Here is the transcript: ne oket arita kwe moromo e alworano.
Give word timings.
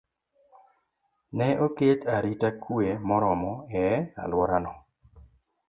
ne 1.37 1.47
oket 1.65 1.99
arita 2.15 2.49
kwe 2.61 2.87
moromo 3.07 3.53
e 3.83 3.85
alworano. 4.23 4.71